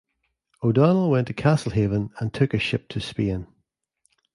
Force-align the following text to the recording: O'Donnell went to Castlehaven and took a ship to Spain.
O'Donnell 0.63 1.11
went 1.11 1.27
to 1.27 1.33
Castlehaven 1.35 2.09
and 2.19 2.33
took 2.33 2.55
a 2.55 2.59
ship 2.59 2.89
to 2.89 2.99
Spain. 2.99 3.45